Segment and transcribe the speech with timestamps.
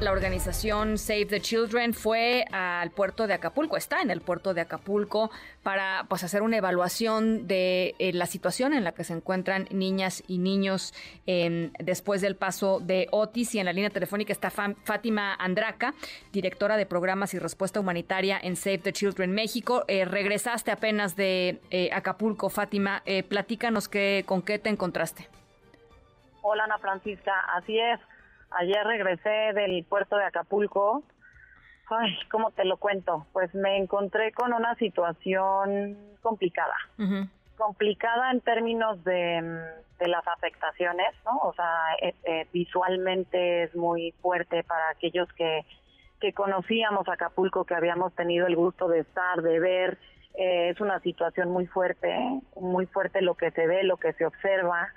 [0.00, 4.62] La organización Save the Children fue al puerto de Acapulco, está en el puerto de
[4.62, 5.30] Acapulco
[5.62, 10.24] para pues, hacer una evaluación de eh, la situación en la que se encuentran niñas
[10.26, 10.94] y niños
[11.26, 13.54] em, después del paso de Otis.
[13.54, 15.92] Y en la línea telefónica está Fátima Andraca,
[16.32, 19.84] directora de programas y respuesta humanitaria en Save the Children México.
[19.86, 23.02] Eh, regresaste apenas de eh, Acapulco, Fátima.
[23.28, 25.28] platícanos qué, con qué te encontraste.
[26.40, 28.00] Hola Ana Francisca, así es.
[28.50, 31.04] Ayer regresé del puerto de Acapulco.
[31.88, 33.26] Ay, ¿cómo te lo cuento?
[33.32, 36.74] Pues me encontré con una situación complicada.
[37.56, 39.60] Complicada en términos de,
[40.00, 41.36] las afectaciones, ¿no?
[41.42, 45.66] O sea, eh, eh, visualmente es muy fuerte para aquellos que,
[46.20, 49.98] que conocíamos Acapulco, que habíamos tenido el gusto de estar, de ver.
[50.34, 52.16] Eh, es una situación muy fuerte,
[52.56, 54.88] muy fuerte lo que se ve, lo que se observa.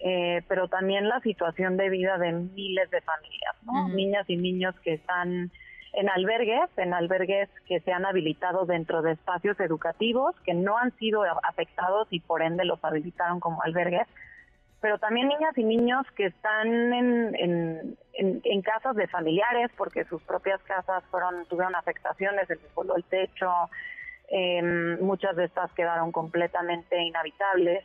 [0.00, 3.56] Eh, pero también la situación de vida de miles de familias,
[3.94, 5.50] niñas y niños que están
[5.92, 10.96] en albergues, en albergues que se han habilitado dentro de espacios educativos, que no han
[10.98, 14.06] sido afectados y por ende los habilitaron como albergues,
[14.80, 20.62] pero también niñas y niños que están en, en, casas de familiares porque sus propias
[20.62, 23.50] casas fueron tuvieron afectaciones, se les voló el techo,
[24.30, 24.62] eh,
[25.00, 27.84] muchas de estas quedaron completamente inhabitables.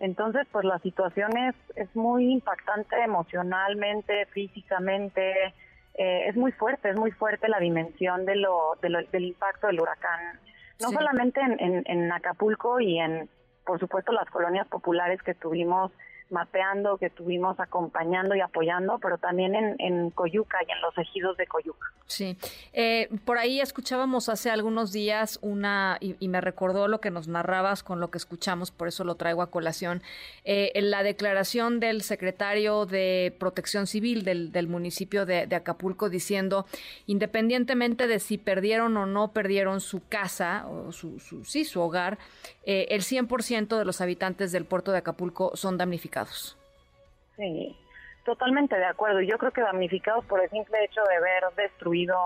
[0.00, 5.54] Entonces, pues la situación es, es muy impactante emocionalmente, físicamente,
[5.94, 10.38] eh, es muy fuerte, es muy fuerte la dimensión de lo, del impacto del huracán,
[10.80, 13.28] no solamente en, en Acapulco y en,
[13.66, 15.90] por supuesto, las colonias populares que tuvimos
[16.30, 21.36] mapeando, que estuvimos acompañando y apoyando, pero también en, en Coyuca y en los ejidos
[21.36, 21.88] de Coyuca.
[22.08, 22.38] Sí,
[22.72, 27.82] eh, por ahí escuchábamos hace algunos días una, y, me recordó lo que nos narrabas
[27.82, 30.02] con lo que escuchamos, por eso lo traigo a colación,
[30.44, 36.64] eh, la declaración del secretario de Protección Civil del, del municipio de, Acapulco diciendo,
[37.06, 42.18] independientemente de si perdieron o no perdieron su casa, o su, su sí, su hogar,
[42.64, 46.17] eh, el 100% de los habitantes del puerto de Acapulco son damnificados.
[47.36, 47.76] Sí,
[48.24, 49.20] totalmente de acuerdo.
[49.20, 52.18] Yo creo que damnificados por el simple hecho de ver destruido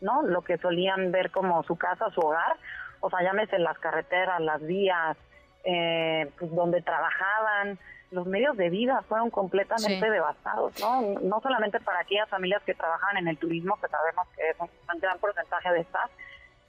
[0.00, 2.56] no lo que solían ver como su casa, su hogar,
[3.00, 5.16] o sea, llámese las carreteras, las vías,
[5.64, 7.78] eh, pues donde trabajaban,
[8.10, 11.02] los medios de vida fueron completamente devastados, ¿no?
[11.20, 15.00] No solamente para aquellas familias que trabajan en el turismo, que sabemos que es un
[15.00, 16.10] gran porcentaje de estas,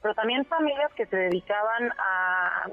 [0.06, 2.70] pero también familias que se dedicaban a,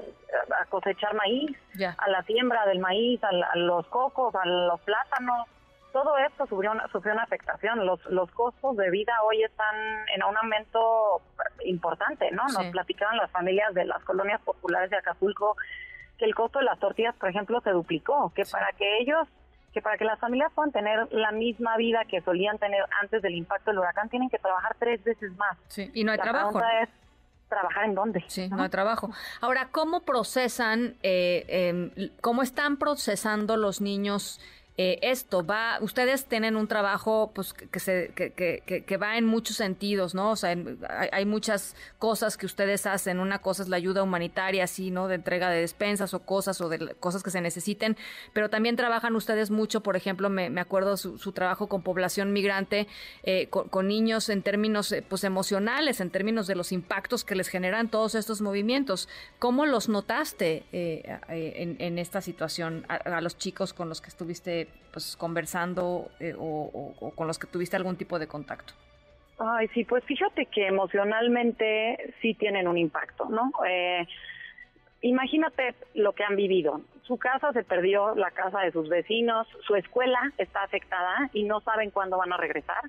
[0.69, 1.57] cosechar maíz,
[1.97, 5.47] a la siembra del maíz, a, los cocos, a los plátanos.
[5.91, 7.87] Todo esto sufrió una, sufrió una afectación.
[7.87, 9.75] Los, los costos de vida hoy están
[10.13, 11.23] en un aumento
[11.65, 12.43] importante, ¿no?
[12.49, 15.57] Nos platicaban las familias de las colonias populares de Acapulco
[16.19, 19.27] que el costo de las tortillas, por ejemplo, se duplicó, que para que ellos
[19.73, 23.33] que para que las familias puedan tener la misma vida que solían tener antes del
[23.33, 25.57] impacto del huracán, tienen que trabajar tres veces más.
[25.67, 26.61] Sí, y no hay trabajo
[27.53, 28.23] trabajar en dónde.
[28.27, 29.11] Sí, no, hay trabajo.
[29.41, 34.39] Ahora, ¿cómo procesan, eh, em, cómo están procesando los niños
[34.75, 39.25] eh, esto va, ustedes tienen un trabajo pues que, se, que, que, que, va en
[39.25, 40.31] muchos sentidos, ¿no?
[40.31, 40.57] O sea,
[41.11, 43.19] hay, muchas cosas que ustedes hacen.
[43.19, 45.07] Una cosa es la ayuda humanitaria, así, ¿no?
[45.07, 47.97] De entrega de despensas o cosas o de cosas que se necesiten,
[48.33, 52.33] pero también trabajan ustedes mucho, por ejemplo, me, me acuerdo su, su, trabajo con población
[52.33, 52.87] migrante,
[53.21, 57.47] eh, con, niños en términos eh, pues emocionales, en términos de los impactos que les
[57.47, 59.07] generan todos estos movimientos.
[59.37, 65.15] ¿Cómo los notaste en, en, esta situación a los chicos con los que estuviste pues
[65.17, 68.73] conversando eh, o, con los que tuviste algún tipo de contacto?
[69.39, 73.51] Ay, sí, pues fíjate que emocionalmente sí tienen un impacto, ¿no?
[73.67, 74.05] Eh,
[75.01, 79.75] imagínate lo que han vivido su casa se perdió, la casa de sus vecinos, su
[79.75, 82.81] escuela está afectada y no saben cuándo van a regresar.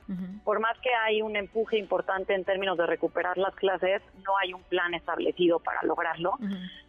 [0.44, 4.52] Por más que hay un empuje importante en términos de recuperar las clases, no hay
[4.52, 6.34] un plan establecido para lograrlo,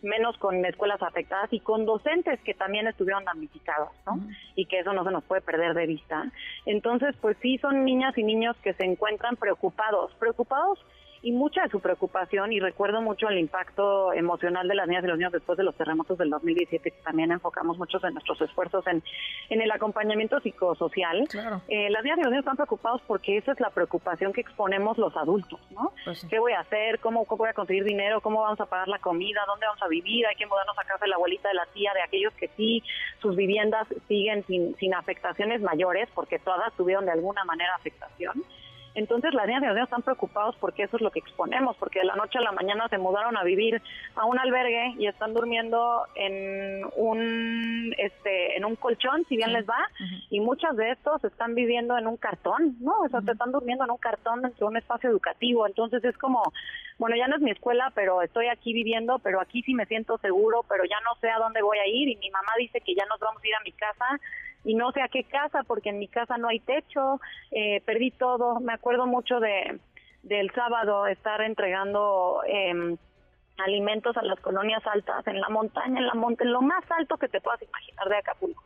[0.03, 4.19] menos con escuelas afectadas y con docentes que también estuvieron damnificados, ¿no?
[4.55, 6.31] Y que eso no se nos puede perder de vista.
[6.65, 10.79] Entonces, pues sí, son niñas y niños que se encuentran preocupados, preocupados
[11.25, 15.07] y mucha de su preocupación, y recuerdo mucho el impacto emocional de las niñas y
[15.07, 18.85] los niños después de los terremotos del 2017, que también enfocamos muchos de nuestros esfuerzos
[18.85, 19.01] en,
[19.49, 21.27] en el acompañamiento psicosocial.
[21.67, 24.99] Eh, las niñas y los niños están preocupados porque esa es la preocupación que exponemos
[24.99, 25.93] los adultos, ¿no?
[26.03, 26.99] Pues ¿Qué voy a hacer?
[26.99, 28.21] ¿Cómo, voy a conseguir dinero?
[28.21, 29.41] ¿Cómo vamos a pagar la comida?
[29.47, 30.27] ¿Dónde vamos a vivir?
[30.27, 32.83] ¿Hay que mudarnos a casa de la abuelita, de la tía, de aquellos que sí,
[33.19, 38.43] sus viviendas siguen sin, sin afectaciones mayores, porque todas tuvieron de alguna manera afectación?
[38.95, 41.99] Entonces las niñas y los niños están preocupados porque eso es lo que exponemos, porque
[41.99, 43.81] de la noche a la mañana se mudaron a vivir
[44.15, 49.67] a un albergue y están durmiendo en un este en un colchón, si bien les
[49.67, 49.89] va,
[50.29, 53.01] y muchas de estos están viviendo en un cartón, ¿no?
[53.01, 56.41] O sea, están durmiendo en un cartón dentro de un espacio educativo, entonces es como,
[56.97, 60.17] bueno, ya no es mi escuela, pero estoy aquí viviendo, pero aquí sí me siento
[60.19, 62.95] seguro, pero ya no sé a dónde voy a ir y mi mamá dice que
[62.95, 64.05] ya nos vamos a ir a mi casa
[64.65, 67.21] y no sé a qué casa porque en mi casa no hay techo,
[67.51, 69.79] eh, perdí todo, me acuerdo mucho de
[70.23, 72.97] del sábado estar entregando eh,
[73.59, 77.17] alimentos a las colonias altas, en la montaña, en la monte, en lo más alto
[77.17, 78.63] que te puedas imaginar de Acapulco.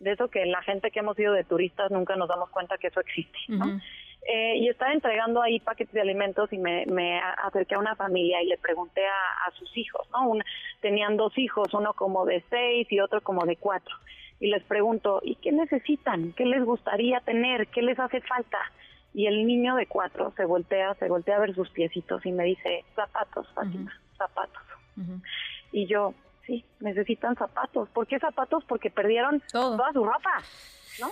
[0.00, 2.88] De eso que la gente que hemos ido de turistas nunca nos damos cuenta que
[2.88, 3.80] eso existe, ¿no?
[4.28, 8.42] eh, y estaba entregando ahí paquetes de alimentos y me, me acerqué a una familia
[8.42, 10.32] y le pregunté a, a sus hijos, ¿no?
[10.80, 13.94] tenían dos hijos, uno como de seis y otro como de cuatro
[14.38, 16.32] y les pregunto, ¿y qué necesitan?
[16.32, 17.68] ¿Qué les gustaría tener?
[17.68, 18.58] ¿Qué les hace falta?
[19.14, 22.44] Y el niño de cuatro se voltea, se voltea a ver sus piecitos y me
[22.44, 24.62] dice, zapatos, Fátima, zapatos.
[25.72, 26.14] Y yo,
[26.46, 27.88] sí, necesitan zapatos.
[27.90, 28.64] ¿Por qué zapatos?
[28.64, 30.42] Porque perdieron toda su ropa,
[31.00, 31.08] ¿no?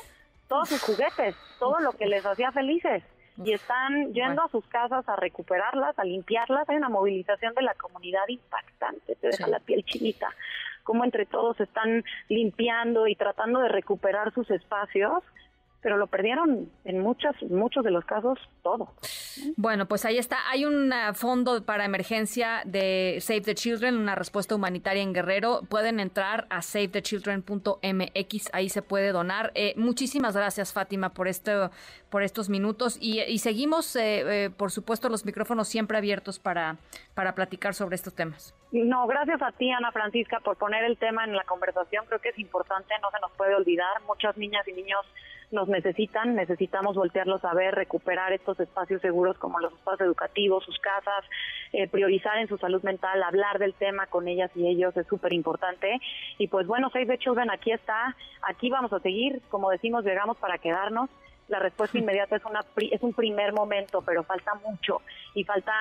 [0.49, 3.03] Todos sus juguetes, todo lo que les hacía felices.
[3.43, 6.69] Y están yendo a sus casas a recuperarlas, a limpiarlas.
[6.69, 10.29] Hay una movilización de la comunidad impactante, te deja la piel chinita
[10.85, 15.25] cómo entre todos están limpiando y tratando de recuperar sus espacios
[15.85, 18.95] pero lo perdieron en muchos, muchos de los casos todo.
[19.59, 20.39] Bueno, pues ahí está.
[20.49, 25.61] Hay un ah, fondo para emergencia de Save the Children, una respuesta humanitaria en Guerrero.
[25.69, 29.53] Pueden entrar a savethechildren.mx, ahí se puede donar.
[29.55, 31.71] Eh, muchísimas gracias, Fátima, por esto,
[32.09, 36.79] por estos minutos y, seguimos, eh, eh, por supuesto, los micrófonos siempre abiertos para,
[37.13, 38.55] para platicar sobre estos temas.
[38.73, 42.07] No, gracias a ti, Ana Francisca, por poner el tema en la conversación.
[42.07, 44.01] Creo que es importante, no se nos puede olvidar.
[44.07, 45.05] Muchas niñas y niños
[45.51, 50.79] nos necesitan, necesitamos voltearlos a ver, recuperar estos espacios seguros como los espacios educativos, sus
[50.79, 51.25] casas,
[51.73, 55.33] eh, priorizar en su salud mental, hablar del tema con ellas y ellos es súper
[55.33, 56.01] importante.
[56.39, 60.37] Y pues bueno, Save the Children aquí está, aquí vamos a seguir, como decimos, llegamos
[60.39, 61.11] para quedarnos.
[61.49, 65.03] La respuesta inmediata es, una, es un primer momento, pero falta mucho
[65.35, 65.73] y falta,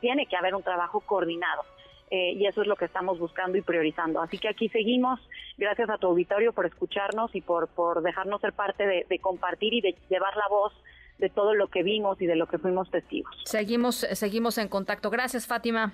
[0.00, 1.62] tiene que haber un trabajo coordinado.
[2.10, 4.20] Eh, y eso es lo que estamos buscando y priorizando.
[4.20, 5.20] Así que aquí seguimos.
[5.56, 9.80] Gracias a tu auditorio por escucharnos y por, por dejarnos ser parte de, compartir y
[9.80, 10.72] de llevar la voz
[11.18, 13.34] de todo lo que vimos y de lo que fuimos testigos.
[13.44, 15.10] Seguimos, seguimos en contacto.
[15.10, 15.92] Gracias, Fátima.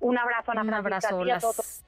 [0.00, 1.24] Un abrazo, Ana Un abrazo.
[1.24, 1.84] Las...